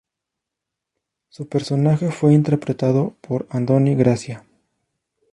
Su 1.29 1.47
personaje 1.47 2.09
fue 2.09 2.33
interpretado 2.33 3.13
por 3.21 3.45
Andoni 3.51 3.93
Gracia. 3.93 4.43